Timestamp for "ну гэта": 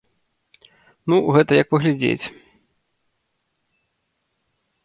1.11-1.51